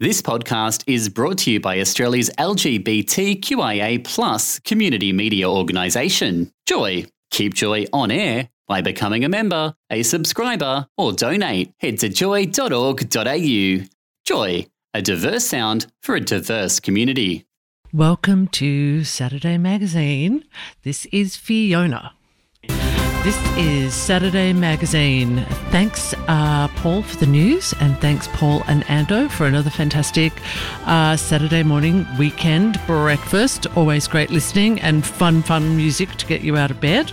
This 0.00 0.20
podcast 0.20 0.82
is 0.88 1.08
brought 1.08 1.38
to 1.38 1.52
you 1.52 1.60
by 1.60 1.78
Australia's 1.78 2.28
LGBTQIA 2.36 4.02
plus 4.02 4.58
community 4.58 5.12
media 5.12 5.48
organisation, 5.48 6.50
Joy. 6.66 7.06
Keep 7.30 7.54
Joy 7.54 7.86
on 7.92 8.10
air 8.10 8.48
by 8.66 8.80
becoming 8.80 9.24
a 9.24 9.28
member, 9.28 9.72
a 9.90 10.02
subscriber, 10.02 10.88
or 10.98 11.12
donate. 11.12 11.72
Head 11.78 12.00
to 12.00 12.08
joy.org.au. 12.08 13.86
Joy, 14.24 14.66
a 14.94 15.00
diverse 15.00 15.46
sound 15.46 15.86
for 16.02 16.16
a 16.16 16.20
diverse 16.20 16.80
community. 16.80 17.46
Welcome 17.92 18.48
to 18.48 19.04
Saturday 19.04 19.58
Magazine. 19.58 20.44
This 20.82 21.06
is 21.12 21.36
Fiona. 21.36 22.14
This 23.24 23.56
is 23.56 23.94
Saturday 23.94 24.52
Magazine. 24.52 25.46
Thanks, 25.70 26.12
uh, 26.28 26.68
Paul, 26.76 27.00
for 27.00 27.16
the 27.16 27.24
news, 27.24 27.72
and 27.80 27.98
thanks, 27.98 28.28
Paul 28.34 28.62
and 28.66 28.84
Ando, 28.84 29.30
for 29.30 29.46
another 29.46 29.70
fantastic 29.70 30.34
uh, 30.84 31.16
Saturday 31.16 31.62
morning 31.62 32.06
weekend 32.18 32.78
breakfast. 32.86 33.66
Always 33.78 34.06
great 34.08 34.28
listening 34.28 34.78
and 34.82 35.06
fun, 35.06 35.42
fun 35.42 35.74
music 35.74 36.10
to 36.16 36.26
get 36.26 36.42
you 36.42 36.58
out 36.58 36.70
of 36.70 36.82
bed. 36.82 37.12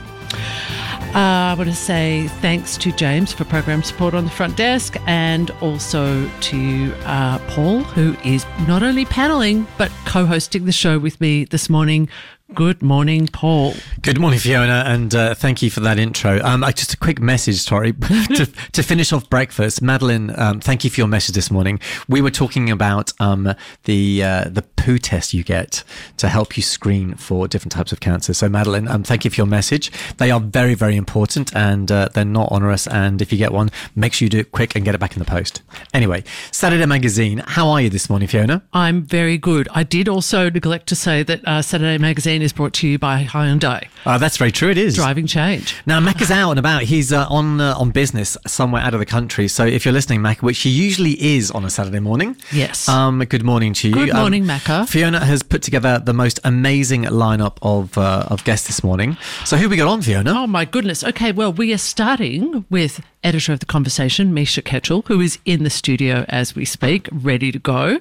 Uh, 1.16 1.52
I 1.52 1.55
want 1.58 1.70
to 1.70 1.76
say 1.76 2.27
thanks 2.40 2.76
to 2.77 2.91
James 2.91 3.32
for 3.32 3.46
program 3.46 3.82
support 3.82 4.13
on 4.13 4.26
the 4.26 4.30
front 4.30 4.57
desk 4.57 4.98
and 5.07 5.49
also 5.62 6.30
to 6.30 6.93
uh, 7.04 7.40
Paul, 7.48 7.84
who 7.84 8.18
is 8.30 8.46
not 8.68 8.84
only 8.84 9.05
paneling 9.05 9.66
but 9.77 9.91
co 10.05 10.26
hosting 10.26 10.66
the 10.66 10.71
show 10.73 10.99
with 10.99 11.21
me 11.21 11.46
this 11.46 11.70
morning. 11.70 12.09
Good 12.54 12.82
morning, 12.82 13.28
Paul. 13.28 13.73
Good 14.02 14.20
morning, 14.20 14.38
Fiona, 14.38 14.84
and 14.86 15.16
uh, 15.16 15.34
thank 15.34 15.62
you 15.62 15.70
for 15.72 15.80
that 15.82 15.98
intro. 15.98 16.41
Um, 16.41 16.66
just 16.76 16.94
a 16.94 16.98
quick 16.98 17.22
message, 17.22 17.62
sorry, 17.62 17.94
to, 17.94 18.46
to 18.74 18.84
finish 18.84 19.14
off 19.14 19.30
breakfast. 19.30 19.82
Madeline, 19.82 20.38
um, 20.38 20.60
thank 20.60 20.84
you 20.84 20.90
for 20.90 21.00
your 21.00 21.08
message 21.08 21.34
this 21.34 21.50
morning. 21.50 21.80
We 22.10 22.20
were 22.20 22.30
talking 22.30 22.70
about 22.70 23.14
um, 23.22 23.55
the 23.86 24.24
uh, 24.24 24.44
the 24.50 24.64
poo 24.64 24.98
test 24.98 25.34
you 25.34 25.46
get 25.46 25.86
to 26.18 26.27
help 26.27 26.58
you 26.58 26.64
screen 26.64 27.16
for 27.16 27.48
different 27.48 27.71
types 27.71 27.93
of 27.93 28.02
cancer. 28.02 28.34
So, 28.34 28.49
Madeline, 28.49 28.88
um, 28.90 29.04
thank 29.04 29.24
you 29.24 29.32
for 29.32 29.38
your 29.38 29.48
message. 29.48 29.90
They 30.18 30.30
are 30.30 30.41
very, 30.41 30.74
very 30.74 30.98
important, 30.98 31.55
and 31.55 31.90
uh, 31.90 32.10
they're 32.13 32.26
not 32.26 32.52
onerous. 32.52 32.86
And 32.86 33.21
if 33.21 33.32
you 33.32 33.38
get 33.38 33.54
one, 33.54 33.71
make 33.96 34.12
sure 34.12 34.26
you 34.26 34.30
do 34.30 34.40
it 34.40 34.52
quick 34.52 34.76
and 34.76 34.84
get 34.84 34.93
it 34.93 34.98
back 34.98 35.13
in 35.13 35.20
the 35.20 35.26
post. 35.26 35.62
Anyway, 35.93 36.26
Saturday 36.52 36.86
Magazine. 36.86 37.43
How 37.48 37.70
are 37.70 37.80
you 37.80 37.90
this 37.90 38.10
morning, 38.10 38.27
Fiona? 38.27 38.62
I'm 38.74 39.04
very 39.04 39.38
good. 39.38 39.70
I 39.71 39.84
did 39.84 40.10
also 40.10 40.49
neglect 40.49 40.88
to 40.88 40.96
say 40.96 41.24
that 41.24 41.48
uh, 41.48 41.62
Saturday 41.62 41.98
Magazine 41.98 42.40
is 42.41 42.53
brought 42.53 42.73
to 42.73 42.87
you 42.87 42.97
by 42.97 43.23
Hyundai. 43.23 43.87
Uh, 44.05 44.17
that's 44.17 44.37
very 44.37 44.51
true. 44.51 44.70
It 44.70 44.77
is 44.77 44.95
driving 44.95 45.27
change. 45.27 45.75
Now, 45.85 45.99
Mac 45.99 46.21
is 46.21 46.31
out 46.31 46.51
and 46.51 46.59
about. 46.59 46.84
He's 46.84 47.13
uh, 47.13 47.27
on 47.29 47.61
uh, 47.61 47.75
on 47.77 47.91
business 47.91 48.37
somewhere 48.47 48.81
out 48.81 48.93
of 48.93 48.99
the 48.99 49.05
country. 49.05 49.47
So 49.47 49.65
if 49.65 49.85
you're 49.85 49.93
listening, 49.93 50.21
Mac, 50.21 50.41
which 50.41 50.59
he 50.59 50.69
usually 50.69 51.21
is 51.35 51.51
on 51.51 51.65
a 51.65 51.69
Saturday 51.69 51.99
morning, 51.99 52.35
yes. 52.51 52.87
Um, 52.89 53.19
good 53.25 53.43
morning 53.43 53.73
to 53.73 53.89
you. 53.89 53.93
Good 53.93 54.13
morning, 54.13 54.43
um, 54.43 54.57
Macca. 54.57 54.89
Fiona 54.89 55.23
has 55.23 55.43
put 55.43 55.62
together 55.62 55.99
the 56.03 56.13
most 56.13 56.39
amazing 56.43 57.03
lineup 57.03 57.57
of 57.62 57.97
uh, 57.97 58.25
of 58.27 58.43
guests 58.43 58.67
this 58.67 58.84
morning. 58.84 59.17
So 59.45 59.57
who 59.57 59.69
we 59.69 59.77
got 59.77 59.87
on, 59.87 60.01
Fiona? 60.01 60.31
Oh 60.34 60.47
my 60.47 60.65
goodness. 60.65 61.03
Okay, 61.03 61.31
well 61.31 61.53
we 61.53 61.73
are 61.73 61.77
starting 61.77 62.65
with 62.69 63.01
editor 63.24 63.54
of 63.54 63.60
the 63.60 63.66
conversation, 63.66 64.34
Misha 64.34 64.62
Ketchell, 64.62 65.06
who 65.08 65.19
is 65.22 65.40
in 65.46 65.64
the 65.64 65.69
studio 65.69 66.25
as 66.30 66.56
we 66.56 66.66
speak, 66.66 67.08
ready 67.12 67.52
to 67.52 67.59
go. 67.59 68.00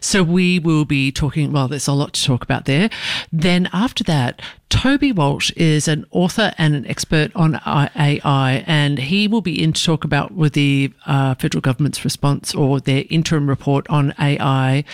So 0.00 0.22
we 0.22 0.58
will 0.58 0.84
be 0.84 1.10
talking, 1.10 1.52
well, 1.52 1.68
there's 1.68 1.88
a 1.88 1.92
lot 1.92 2.12
to 2.14 2.24
talk 2.24 2.42
about 2.42 2.64
there. 2.66 2.90
Then 3.32 3.68
after 3.72 4.04
that, 4.04 4.40
Toby 4.68 5.12
Walsh 5.12 5.50
is 5.52 5.88
an 5.88 6.04
author 6.10 6.52
and 6.58 6.74
an 6.74 6.86
expert 6.86 7.32
on 7.34 7.60
AI, 7.66 8.64
and 8.66 8.98
he 8.98 9.26
will 9.26 9.40
be 9.40 9.62
in 9.62 9.72
to 9.72 9.82
talk 9.82 10.04
about 10.04 10.32
with 10.32 10.52
the 10.52 10.92
uh, 11.06 11.34
federal 11.36 11.60
government's 11.62 12.04
response 12.04 12.54
or 12.54 12.80
their 12.80 13.04
interim 13.08 13.48
report 13.48 13.88
on 13.88 14.14
AI 14.18 14.84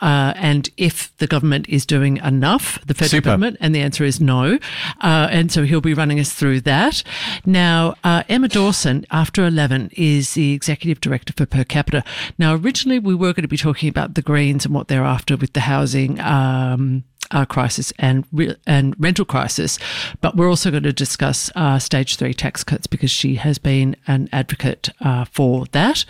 uh, 0.00 0.34
and 0.36 0.68
if 0.76 1.16
the 1.16 1.26
government 1.26 1.68
is 1.68 1.86
doing 1.86 2.18
enough, 2.18 2.78
the 2.86 2.94
federal 2.94 3.08
Super. 3.08 3.24
government, 3.30 3.56
and 3.60 3.74
the 3.74 3.80
answer 3.80 4.04
is 4.04 4.20
no. 4.20 4.58
Uh, 5.00 5.28
and 5.30 5.50
so 5.50 5.64
he'll 5.64 5.80
be 5.80 5.94
running 5.94 6.20
us 6.20 6.32
through 6.32 6.60
that. 6.62 7.02
Now, 7.46 7.94
uh, 8.04 8.22
Emma 8.28 8.48
Dawson, 8.48 9.06
after 9.10 9.46
11, 9.46 9.90
is 9.96 10.34
the 10.34 10.52
executive 10.52 11.00
director 11.00 11.32
for 11.32 11.46
Per 11.46 11.64
Capita. 11.64 12.04
Now, 12.38 12.54
originally 12.54 12.98
we 12.98 13.14
were 13.14 13.32
going 13.32 13.42
to 13.42 13.48
be 13.48 13.56
talking 13.56 13.88
about 13.88 14.14
the 14.14 14.22
Greens 14.22 14.66
and 14.66 14.74
what 14.74 14.88
they're 14.88 15.04
after 15.04 15.36
with 15.36 15.54
the 15.54 15.60
housing. 15.60 16.20
Um, 16.20 17.04
uh, 17.30 17.44
crisis 17.44 17.92
and 17.98 18.24
re- 18.32 18.56
and 18.66 18.94
rental 18.98 19.24
crisis, 19.24 19.78
but 20.20 20.36
we're 20.36 20.48
also 20.48 20.70
going 20.70 20.82
to 20.82 20.92
discuss 20.92 21.50
uh, 21.54 21.78
stage 21.78 22.16
three 22.16 22.34
tax 22.34 22.64
cuts 22.64 22.86
because 22.86 23.10
she 23.10 23.36
has 23.36 23.58
been 23.58 23.96
an 24.06 24.28
advocate 24.32 24.90
uh, 25.00 25.24
for 25.24 25.66
that. 25.72 26.04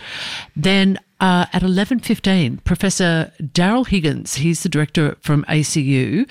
Then 0.55 0.99
uh, 1.19 1.47
at 1.51 1.63
11.15, 1.63 2.63
Professor 2.63 3.31
Daryl 3.41 3.87
Higgins, 3.87 4.35
he's 4.35 4.61
the 4.61 4.69
director 4.69 5.17
from 5.21 5.43
ACU, 5.45 6.29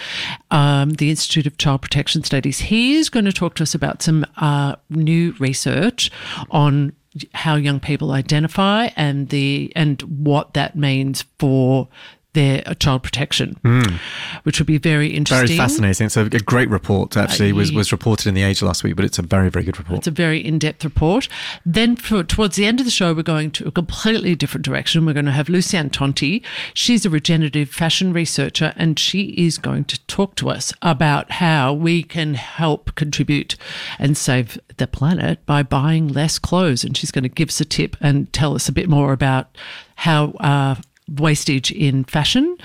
um, 0.53 0.91
the 0.91 1.11
Institute 1.11 1.47
of 1.47 1.59
Child 1.59 1.83
Protection 1.83 2.23
Studies. 2.23 2.61
He 2.61 2.95
is 2.95 3.11
going 3.11 3.25
to 3.25 3.33
talk 3.33 3.55
to 3.57 3.65
us 3.65 3.75
about 3.75 4.03
some 4.03 4.25
uh, 4.37 4.77
new 4.89 5.35
research 5.41 6.11
on 6.51 6.93
how 7.35 7.57
young 7.57 7.81
people 7.81 8.13
identify 8.13 8.91
and 8.95 9.31
the 9.31 9.73
and 9.75 10.03
what 10.03 10.53
that 10.55 10.77
means 10.77 11.25
for 11.39 11.89
their 12.37 12.63
child 12.85 13.03
protection, 13.03 13.59
mm. 13.65 13.99
which 14.45 14.61
would 14.61 14.67
be 14.67 14.79
very 14.79 15.09
interesting. 15.09 15.57
Very 15.57 15.59
fascinating. 15.59 16.09
So 16.11 16.21
a 16.27 16.39
great 16.55 16.69
report 16.69 17.17
actually 17.17 17.53
was, 17.53 17.73
was 17.73 17.91
reported 17.91 18.29
in 18.29 18.35
the 18.35 18.43
Age 18.43 18.63
last 18.63 18.85
week, 18.85 18.95
but 18.95 19.05
it's 19.05 19.19
a 19.19 19.23
very, 19.23 19.49
very 19.49 19.65
good 19.65 19.79
report. 19.79 19.99
It's 19.99 20.07
a 20.07 20.13
very 20.27 20.45
in-depth 20.45 20.85
report. 20.85 21.29
Then 21.65 21.97
for, 21.97 22.23
towards 22.23 22.57
the 22.57 22.67
end 22.67 22.79
of 22.79 22.87
the 22.87 22.93
show, 22.93 23.15
we're 23.15 23.23
going 23.23 23.51
to 23.53 23.67
a 23.67 23.71
completely 23.71 24.35
different 24.37 24.65
direction. 24.65 25.07
We're 25.07 25.15
going 25.15 25.33
to 25.33 25.33
have 25.33 25.49
Lucienne 25.49 25.91
Tonti. 25.91 26.43
She's 26.75 27.07
a 27.07 27.11
regenerative 27.11 27.71
fashion 27.71 28.13
researcher, 28.13 28.75
and 28.77 28.99
she 28.99 29.35
is 29.47 29.57
going 29.59 29.87
to 29.87 29.99
talk 30.07 30.37
to 30.37 30.51
us 30.51 30.75
about 30.83 31.31
how 31.33 31.73
we 31.73 32.03
can 32.03 32.35
help 32.35 32.95
contribute 32.97 33.57
and 33.99 34.17
save 34.17 34.61
the 34.77 34.87
planet 34.87 35.45
by 35.47 35.63
buying 35.63 36.09
less 36.09 36.39
clothes. 36.39 36.85
And 36.85 36.97
she's 36.97 37.11
going 37.11 37.25
to 37.25 37.31
give 37.31 37.49
us 37.49 37.61
a 37.61 37.65
tip 37.65 37.97
and 38.01 38.31
tell 38.33 38.55
us 38.55 38.69
a 38.69 38.73
bit 38.73 38.89
more 38.89 39.15
about 39.15 39.57
how 39.97 40.33
uh, 40.41 40.75
wastage 41.09 41.71
in 41.71 42.05
fashion. 42.05 42.57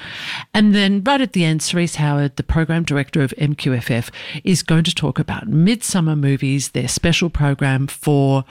And 0.54 0.74
then 0.74 1.04
right 1.04 1.22
at 1.22 1.34
the 1.34 1.44
end, 1.44 1.62
Cerise 1.62 1.96
Howard, 1.96 2.36
the 2.36 2.44
program 2.44 2.84
director 2.84 3.22
of 3.22 3.34
MQFF, 3.38 4.10
is 4.44 4.64
going 4.64 4.84
to 4.86 4.96
talk 4.96 5.20
about 5.20 5.48
Midsummer 5.48 6.16
Movies, 6.16 6.70
their 6.70 6.88
special 6.88 7.30
program 7.30 7.88
for 7.88 8.46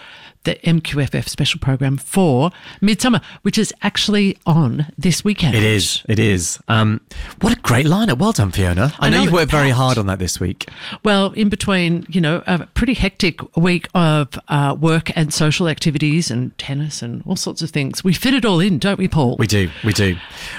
the 0.44 0.54
MQFF 0.56 1.28
special 1.28 1.60
program 1.60 1.96
for 1.98 2.50
Midsummer, 2.80 3.20
which 3.42 3.58
is 3.58 3.74
actually 3.82 4.38
on 4.46 4.86
this 4.96 5.22
weekend. 5.22 5.54
It 5.54 5.62
is. 5.62 6.02
It 6.08 6.18
is. 6.18 6.58
Um, 6.68 7.00
what 7.40 7.52
a 7.52 7.60
great 7.60 7.86
lineup. 7.86 8.18
Well 8.18 8.32
done, 8.32 8.50
Fiona. 8.50 8.94
I, 8.98 9.06
I 9.06 9.10
know, 9.10 9.18
know 9.18 9.22
you've 9.24 9.32
worked 9.32 9.50
very 9.50 9.70
hard 9.70 9.98
on 9.98 10.06
that 10.06 10.18
this 10.18 10.40
week. 10.40 10.68
Well, 11.04 11.32
in 11.32 11.50
between, 11.50 12.06
you 12.08 12.20
know, 12.20 12.42
a 12.46 12.66
pretty 12.68 12.94
hectic 12.94 13.56
week 13.56 13.88
of 13.94 14.38
uh, 14.48 14.76
work 14.80 15.14
and 15.16 15.32
social 15.32 15.68
activities 15.68 16.30
and 16.30 16.56
tennis 16.56 17.02
and 17.02 17.22
all 17.26 17.36
sorts 17.36 17.60
of 17.60 17.70
things, 17.70 18.02
we 18.02 18.14
fit 18.14 18.32
it 18.32 18.44
all 18.44 18.60
in, 18.60 18.78
don't 18.78 18.98
we, 18.98 19.08
Paul? 19.08 19.36
We 19.36 19.46
do. 19.46 19.70
We 19.84 19.92
do. 19.92 20.16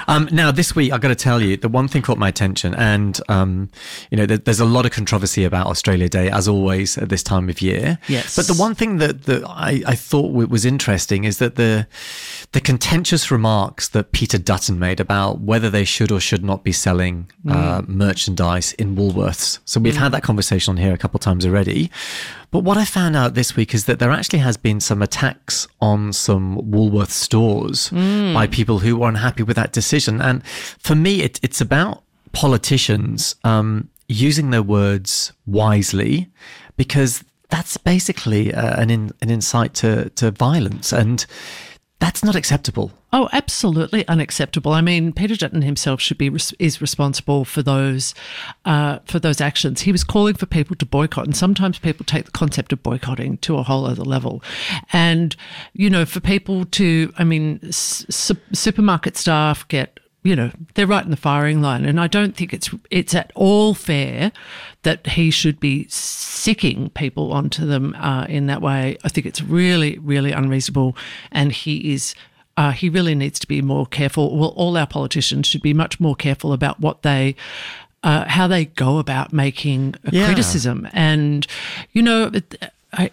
Um, 0.08 0.30
now, 0.32 0.52
this 0.52 0.76
week, 0.76 0.92
I've 0.92 1.02
got 1.02 1.08
to 1.08 1.16
tell 1.16 1.42
you, 1.42 1.58
the 1.58 1.70
one 1.70 1.88
thing 1.88 2.02
caught 2.04 2.18
my 2.18 2.28
attention, 2.28 2.76
and, 2.76 3.20
um, 3.30 3.70
you 4.12 4.18
know, 4.18 4.26
there's 4.26 4.60
a 4.60 4.66
lot 4.66 4.86
of 4.86 4.92
controversy 4.92 5.44
about 5.44 5.68
Australia 5.68 6.10
Day, 6.10 6.30
as 6.30 6.48
always, 6.48 6.98
at 6.98 7.10
this 7.10 7.24
time 7.24 7.50
of 7.50 7.62
year. 7.62 7.98
Yes. 8.08 8.36
But 8.36 8.48
the 8.48 8.54
one 8.54 8.76
thing 8.76 8.98
that, 8.98 9.24
that 9.24 9.44
I 9.48 9.72
I, 9.72 9.84
I 9.88 9.96
thought 9.96 10.32
was 10.34 10.66
interesting 10.66 11.24
is 11.24 11.38
that 11.38 11.56
the 11.56 11.88
the 12.52 12.60
contentious 12.60 13.32
remarks 13.32 13.88
that 13.90 14.12
Peter 14.12 14.38
Dutton 14.38 14.78
made 14.80 15.00
about 15.00 15.40
whether 15.40 15.70
they 15.70 15.86
should 15.86 16.12
or 16.12 16.20
should 16.20 16.44
not 16.44 16.64
be 16.64 16.74
selling 16.74 17.30
mm. 17.46 17.54
uh, 17.54 17.82
merchandise 17.88 18.74
in 18.74 18.96
Woolworths. 18.96 19.60
So 19.66 19.80
we've 19.80 19.94
mm. 19.94 20.00
had 20.00 20.12
that 20.12 20.24
conversation 20.24 20.72
on 20.72 20.78
here 20.78 20.94
a 20.94 20.98
couple 20.98 21.18
of 21.18 21.22
times 21.22 21.46
already. 21.46 21.90
But 22.52 22.66
what 22.66 22.78
I 22.78 22.84
found 22.84 23.16
out 23.16 23.34
this 23.34 23.56
week 23.56 23.74
is 23.74 23.86
that 23.86 24.00
there 24.00 24.12
actually 24.12 24.40
has 24.40 24.58
been 24.58 24.82
some 24.82 25.02
attacks 25.02 25.68
on 25.80 26.12
some 26.12 26.70
Woolworth 26.70 27.12
stores 27.12 27.90
mm. 27.90 28.34
by 28.34 28.48
people 28.48 28.80
who 28.80 28.98
were 28.98 29.08
unhappy 29.08 29.44
with 29.44 29.56
that 29.56 29.72
decision. 29.72 30.22
And 30.22 30.46
for 30.46 30.94
me, 30.94 31.22
it, 31.22 31.40
it's 31.42 31.62
about 31.62 32.04
politicians 32.34 33.36
um, 33.46 33.90
using 34.10 34.50
their 34.50 34.64
words 34.64 35.32
wisely 35.46 36.30
because 36.76 37.24
that's 37.50 37.78
basically 37.78 38.54
uh, 38.54 38.82
an 38.82 38.90
in, 38.90 39.12
an 39.22 39.30
insight 39.30 39.74
to 39.76 40.10
to 40.12 40.32
violence, 40.32 40.92
and 40.92 41.26
that's 42.02 42.24
not 42.24 42.36
acceptable. 42.36 42.92
Oh, 43.14 43.30
absolutely 43.32 44.08
unacceptable. 44.08 44.74
I 44.74 44.82
mean, 44.82 45.14
Peter 45.14 45.36
Dutton 45.36 45.62
himself 45.62 46.02
should 46.02 46.18
be 46.18 46.32
is 46.58 46.82
responsible 46.82 47.46
for 47.46 47.62
those 47.62 48.16
uh, 48.66 49.00
for 49.06 49.20
those 49.20 49.40
actions. 49.40 49.82
He 49.82 49.92
was 49.92 50.04
calling 50.04 50.34
for 50.34 50.48
people 50.48 50.76
to 50.78 50.86
boycott, 50.86 51.26
and 51.26 51.38
sometimes 51.38 51.78
people 51.78 52.04
take 52.04 52.26
the 52.26 52.32
concept 52.32 52.74
of 52.74 52.82
boycotting 52.82 53.38
to 53.40 53.58
a 53.58 53.64
whole 53.64 53.86
other 53.86 54.04
level. 54.04 54.42
And 54.92 55.36
you 55.74 55.92
know, 55.92 56.06
for 56.06 56.20
people 56.20 56.66
to, 56.66 57.14
I 57.20 57.24
mean, 57.24 57.72
su- 57.72 58.36
supermarket 58.52 59.16
staff 59.16 59.68
get 59.68 60.00
you 60.24 60.36
know 60.36 60.52
they're 60.76 60.88
right 60.88 61.04
in 61.06 61.12
the 61.12 61.18
firing 61.18 61.62
line 61.62 61.84
and 61.86 62.00
i 62.00 62.08
don't 62.08 62.36
think 62.36 62.54
it's 62.54 62.70
it's 62.90 63.16
at 63.16 63.32
all 63.36 63.74
fair 63.74 64.32
that 64.84 65.06
he 65.08 65.32
should 65.32 65.60
be 65.60 65.86
sicking 65.90 66.90
people 66.92 67.34
onto 67.34 67.66
them 67.66 67.96
uh, 67.96 68.26
in 68.30 68.46
that 68.48 68.62
way 68.62 68.98
i 69.04 69.10
think 69.10 69.26
it's 69.26 69.42
really 69.42 69.98
really 70.00 70.32
unreasonable 70.32 70.96
and 71.32 71.52
he 71.52 71.94
is 71.94 72.14
uh, 72.58 72.72
he 72.72 72.90
really 72.90 73.16
needs 73.16 73.40
to 73.40 73.48
be 73.48 73.62
more 73.62 73.86
careful. 73.86 74.38
Well, 74.38 74.50
all 74.58 74.76
our 74.76 74.86
politicians 74.86 75.48
should 75.48 75.62
be 75.62 75.74
much 75.74 76.02
more 76.02 76.18
careful 76.18 76.52
about 76.52 76.82
what 76.82 77.02
they 77.02 77.34
uh, 78.04 78.26
how 78.28 78.46
they 78.46 78.66
go 78.66 78.98
about 79.00 79.32
making 79.32 79.96
Yeah. 80.12 80.26
criticism. 80.26 80.86
And, 80.92 81.48
you 81.94 82.02
know, 82.02 82.30
I, 82.92 83.10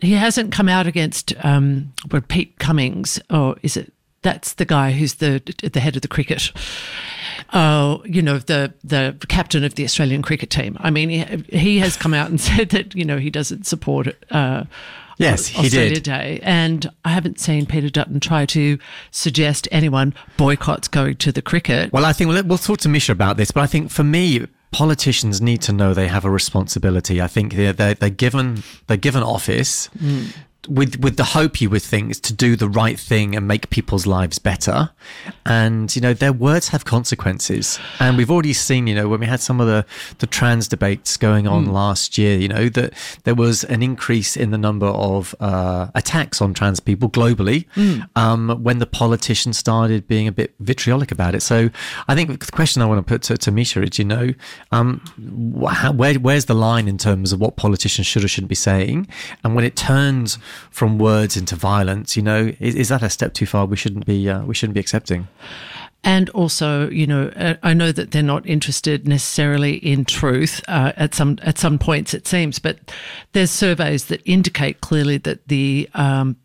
he 0.00 0.12
hasn't 0.14 0.52
come 0.52 0.70
out 0.70 0.86
against 0.86 1.34
um, 1.44 1.92
what, 2.10 2.28
Pete 2.28 2.58
Cummings, 2.58 3.20
or 3.28 3.56
is 3.62 3.76
it? 3.76 3.92
That's 4.22 4.54
the 4.54 4.64
guy 4.64 4.92
who's 4.92 5.14
the 5.14 5.40
the 5.72 5.80
head 5.80 5.96
of 5.96 6.02
the 6.02 6.08
cricket. 6.08 6.52
Uh, 7.50 7.98
you 8.04 8.20
know 8.20 8.38
the 8.38 8.74
the 8.82 9.16
captain 9.28 9.64
of 9.64 9.74
the 9.74 9.84
Australian 9.84 10.22
cricket 10.22 10.50
team. 10.50 10.76
I 10.80 10.90
mean, 10.90 11.08
he, 11.08 11.24
he 11.56 11.78
has 11.78 11.96
come 11.96 12.14
out 12.14 12.28
and 12.28 12.40
said 12.50 12.70
that 12.70 12.94
you 12.94 13.04
know 13.04 13.18
he 13.18 13.30
doesn't 13.30 13.66
support 13.66 14.08
uh, 14.30 14.64
Yes, 15.18 15.48
he 15.48 15.66
Australia 15.66 15.94
did. 15.94 16.04
Day, 16.04 16.40
and 16.42 16.88
I 17.04 17.10
haven't 17.10 17.40
seen 17.40 17.66
Peter 17.66 17.90
Dutton 17.90 18.20
try 18.20 18.46
to 18.46 18.78
suggest 19.10 19.66
anyone 19.72 20.14
boycotts 20.36 20.86
going 20.88 21.16
to 21.16 21.32
the 21.32 21.42
cricket. 21.42 21.92
Well, 21.92 22.04
I 22.04 22.12
think 22.12 22.28
we'll, 22.28 22.44
we'll 22.44 22.58
talk 22.58 22.78
to 22.80 22.88
Misha 22.88 23.12
about 23.12 23.36
this, 23.36 23.50
but 23.50 23.62
I 23.62 23.66
think 23.66 23.90
for 23.90 24.04
me, 24.04 24.46
politicians 24.70 25.40
need 25.40 25.60
to 25.62 25.72
know 25.72 25.92
they 25.92 26.06
have 26.06 26.24
a 26.24 26.30
responsibility. 26.30 27.20
I 27.20 27.26
think 27.26 27.54
they're, 27.54 27.72
they're, 27.72 27.94
they're 27.94 28.10
given 28.10 28.62
they're 28.86 28.96
given 28.96 29.22
office 29.24 29.90
with 30.66 30.98
with 31.00 31.16
the 31.16 31.24
hope 31.24 31.60
you 31.60 31.70
would 31.70 31.82
think 31.82 32.10
is 32.10 32.20
to 32.20 32.32
do 32.32 32.56
the 32.56 32.68
right 32.68 32.98
thing 32.98 33.36
and 33.36 33.46
make 33.46 33.70
people's 33.70 34.06
lives 34.06 34.38
better. 34.38 34.90
And 35.46 35.94
you 35.94 36.02
know 36.02 36.12
their 36.12 36.32
words 36.32 36.68
have 36.68 36.84
consequences. 36.84 37.78
And 38.00 38.16
we've 38.16 38.30
already 38.30 38.52
seen, 38.52 38.86
you 38.86 38.94
know, 38.94 39.08
when 39.08 39.20
we 39.20 39.26
had 39.26 39.40
some 39.40 39.60
of 39.60 39.66
the 39.66 39.86
the 40.18 40.26
trans 40.26 40.68
debates 40.68 41.16
going 41.16 41.46
on 41.46 41.66
last 41.66 42.18
year, 42.18 42.36
you 42.38 42.48
know, 42.48 42.68
that 42.70 42.92
there 43.24 43.34
was 43.34 43.64
an 43.64 43.82
increase 43.82 44.36
in 44.36 44.50
the 44.50 44.58
number 44.58 44.86
of 44.86 45.34
uh, 45.40 45.88
attacks 45.94 46.42
on 46.42 46.54
trans 46.54 46.80
people 46.80 47.08
globally 47.08 47.66
um, 48.16 48.58
when 48.62 48.78
the 48.78 48.86
politicians 48.86 49.56
started 49.58 50.06
being 50.08 50.26
a 50.26 50.32
bit 50.32 50.54
vitriolic 50.60 51.12
about 51.12 51.34
it. 51.34 51.42
So 51.42 51.70
I 52.08 52.14
think 52.14 52.44
the 52.44 52.52
question 52.52 52.82
I 52.82 52.86
want 52.86 52.98
to 52.98 53.08
put 53.08 53.22
to, 53.22 53.38
to 53.38 53.50
Misha 53.50 53.82
is, 53.82 53.98
you 53.98 54.04
know, 54.04 54.34
um, 54.72 55.00
wh- 55.60 55.72
how, 55.72 55.92
where 55.92 56.14
where's 56.14 56.46
the 56.46 56.54
line 56.54 56.88
in 56.88 56.98
terms 56.98 57.32
of 57.32 57.40
what 57.40 57.56
politicians 57.56 58.06
should 58.06 58.24
or 58.24 58.28
shouldn't 58.28 58.48
be 58.48 58.54
saying, 58.54 59.08
and 59.44 59.54
when 59.54 59.64
it 59.64 59.76
turns 59.76 60.38
from 60.70 60.98
words 60.98 61.36
into 61.36 61.56
violence, 61.56 62.16
you 62.16 62.22
know, 62.22 62.52
is, 62.60 62.74
is 62.74 62.88
that 62.88 63.02
a 63.02 63.10
step 63.10 63.34
too 63.34 63.46
far? 63.46 63.66
We 63.66 63.76
shouldn't 63.76 64.06
be 64.06 64.28
uh, 64.28 64.44
we 64.44 64.54
shouldn't 64.54 64.74
be 64.74 64.80
accepting. 64.80 65.28
And 66.04 66.30
also, 66.30 66.88
you 66.90 67.06
know, 67.06 67.28
uh, 67.34 67.54
I 67.62 67.74
know 67.74 67.90
that 67.90 68.12
they're 68.12 68.22
not 68.22 68.46
interested 68.46 69.08
necessarily 69.08 69.74
in 69.74 70.04
truth 70.04 70.62
uh, 70.68 70.92
at 70.96 71.14
some 71.14 71.38
at 71.42 71.58
some 71.58 71.78
points, 71.78 72.14
it 72.14 72.26
seems, 72.26 72.58
but 72.58 72.78
there's 73.32 73.50
surveys 73.50 74.06
that 74.06 74.22
indicate 74.24 74.80
clearly 74.80 75.18
that 75.18 75.46
the 75.48 75.88
um, 75.94 76.36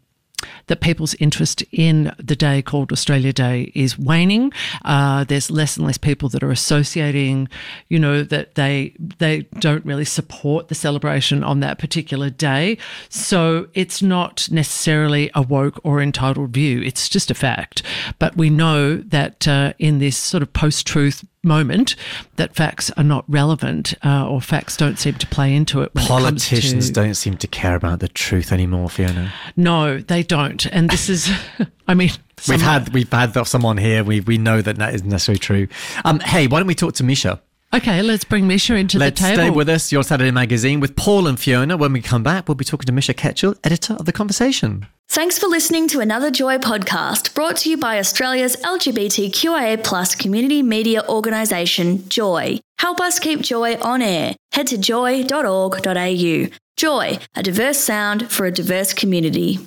that 0.68 0.82
people's 0.82 1.14
interest 1.16 1.64
in 1.72 2.14
the 2.18 2.36
day 2.36 2.62
called 2.62 2.92
Australia 2.92 3.34
Day 3.34 3.72
is 3.76 3.98
waning. 3.98 4.52
Uh, 4.86 5.24
there's 5.24 5.52
less 5.52 5.78
and 5.78 5.86
less 5.86 5.98
people 5.98 6.30
that 6.30 6.44
are 6.44 6.52
associating, 6.52 7.50
you 7.90 8.00
know, 8.00 8.24
that 8.24 8.56
they 8.56 8.94
they 9.20 9.42
don't 9.60 9.86
really 9.86 10.06
support 10.06 10.68
the 10.68 10.76
celebration 10.76 11.44
on 11.44 11.60
that 11.60 11.80
particular 11.80 12.30
day. 12.30 12.78
So 13.10 13.68
it's 13.74 14.02
not 14.02 14.48
necessarily 14.52 15.30
a 15.34 15.42
woke 15.42 15.80
or 15.84 16.02
entitled 16.02 16.52
view. 16.52 16.82
It's 16.82 17.10
just 17.10 17.32
a 17.32 17.36
fact. 17.36 17.84
But 18.20 18.38
we 18.38 18.50
know 18.50 18.98
that 18.98 19.48
uh, 19.48 19.74
in 19.80 20.00
this 20.00 20.18
sort 20.18 20.44
of 20.44 20.54
post-truth 20.54 21.26
moment, 21.44 21.96
that 22.38 22.56
facts 22.56 22.90
are 22.92 23.04
not 23.04 23.26
relevant 23.28 23.94
uh, 24.04 24.28
or 24.28 24.40
facts 24.40 24.78
don't 24.78 24.98
seem 24.98 25.16
to 25.16 25.28
play 25.28 25.54
into 25.54 25.82
it. 25.82 25.94
When 25.94 26.06
Politicians 26.06 26.90
it 26.90 26.94
to, 26.94 27.02
don't 27.02 27.16
seem 27.16 27.38
to 27.38 27.48
care 27.48 27.76
about 27.76 28.00
the 28.00 28.08
truth 28.08 28.52
anymore, 28.52 28.90
Fiona. 28.90 29.34
No, 29.58 30.00
they 30.00 30.24
don't. 30.24 30.53
And 30.72 30.90
this 30.90 31.10
is, 31.10 31.32
I 31.88 31.94
mean, 31.94 32.12
We've 32.48 32.62
had 32.62 32.94
we've 32.94 33.10
had 33.12 33.32
someone 33.48 33.78
here. 33.78 34.04
We 34.04 34.20
we 34.20 34.38
know 34.38 34.62
that 34.62 34.76
that 34.78 34.94
isn't 34.96 35.08
necessarily 35.08 35.40
true. 35.40 35.68
Um, 36.04 36.20
hey, 36.20 36.48
why 36.48 36.60
don't 36.60 36.68
we 36.68 36.76
talk 36.76 36.94
to 36.96 37.04
Misha? 37.04 37.42
Okay, 37.74 38.04
let's 38.04 38.24
bring 38.24 38.48
Misha 38.48 38.76
into 38.76 39.00
Let's 39.00 39.20
the 39.20 39.30
table. 39.30 39.44
stay 39.44 39.50
with 39.50 39.68
us. 39.68 39.92
Your 39.92 40.04
Saturday 40.04 40.30
Magazine 40.30 40.80
with 40.80 40.96
Paul 40.96 41.26
and 41.26 41.40
Fiona. 41.40 41.76
When 41.76 41.92
we 41.92 42.02
come 42.02 42.22
back, 42.22 42.48
we'll 42.48 42.54
be 42.56 42.66
talking 42.66 42.86
to 42.86 42.92
Misha 42.92 43.16
Ketchell, 43.16 43.58
editor 43.64 43.94
of 43.94 44.06
the 44.06 44.12
Conversation. 44.12 44.86
Thanks 45.10 45.40
for 45.40 45.48
listening 45.48 45.88
to 45.88 46.00
another 46.00 46.30
Joy 46.30 46.60
podcast 46.60 47.34
brought 47.34 47.58
to 47.58 47.72
you 47.72 47.78
by 47.78 47.98
Australia's 47.98 48.56
LGBTQIA 48.58 49.84
plus 49.84 50.14
community 50.14 50.62
media 50.62 51.04
organisation, 51.10 52.08
Joy. 52.10 52.60
Help 52.78 53.00
us 53.00 53.18
keep 53.18 53.42
Joy 53.42 53.78
on 53.78 54.04
air. 54.04 54.36
Head 54.52 54.68
to 54.68 54.78
joy.org.au. 54.78 56.48
Joy, 56.78 57.20
a 57.36 57.44
diverse 57.44 57.80
sound 57.80 58.32
for 58.32 58.46
a 58.46 58.52
diverse 58.52 58.94
community. 58.94 59.60